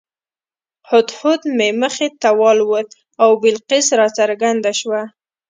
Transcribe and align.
هدهد 0.89 1.41
مې 1.57 1.69
مخې 1.81 2.07
ته 2.21 2.29
والوت 2.41 2.89
او 3.21 3.29
بلقیس 3.43 3.87
راڅرګنده 3.99 4.71
شوه. 4.79 5.01